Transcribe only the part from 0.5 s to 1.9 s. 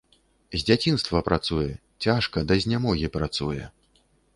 З дзяцінства працуе,